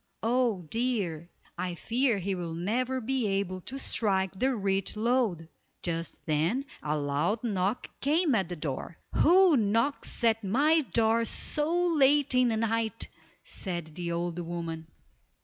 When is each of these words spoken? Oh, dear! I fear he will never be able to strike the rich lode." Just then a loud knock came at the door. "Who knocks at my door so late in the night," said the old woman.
Oh, 0.23 0.63
dear! 0.71 1.29
I 1.59 1.75
fear 1.75 2.17
he 2.17 2.33
will 2.33 2.55
never 2.55 2.99
be 2.99 3.27
able 3.27 3.61
to 3.61 3.77
strike 3.77 4.31
the 4.33 4.55
rich 4.55 4.97
lode." 4.97 5.47
Just 5.83 6.25
then 6.25 6.65
a 6.81 6.97
loud 6.97 7.43
knock 7.43 7.85
came 8.01 8.33
at 8.33 8.49
the 8.49 8.55
door. 8.55 8.97
"Who 9.17 9.55
knocks 9.55 10.23
at 10.23 10.43
my 10.43 10.81
door 10.91 11.23
so 11.25 11.71
late 11.93 12.33
in 12.33 12.47
the 12.47 12.57
night," 12.57 13.09
said 13.43 13.93
the 13.93 14.11
old 14.11 14.39
woman. 14.39 14.87